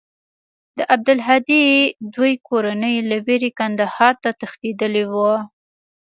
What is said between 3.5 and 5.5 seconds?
کندهار ته تښتېدلې وه.